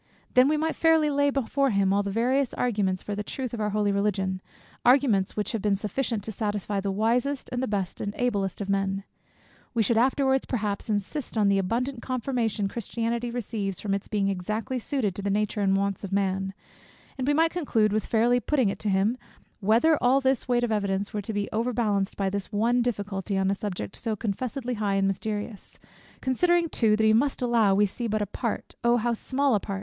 [0.33, 3.61] Then we might fairly lay before him all the various arguments for the truth of
[3.61, 4.41] our holy religion;
[4.83, 8.61] arguments which have been sufficient to satisfy the wisest, and the best, and the ablest
[8.61, 9.03] of men.
[9.75, 14.79] We should afterwards perhaps insist on the abundant confirmation Christianity receives from its being exactly
[14.79, 16.55] suited to the nature and wants of man;
[17.19, 19.19] and we might conclude, with fairly putting it to him,
[19.59, 23.51] whether all this weight of evidence were to be overbalanced by this one difficulty, on
[23.51, 25.77] a subject so confessedly high and mysterious,
[26.21, 29.59] considering too that he must allow, we see but a part (O how small a
[29.59, 29.79] part!)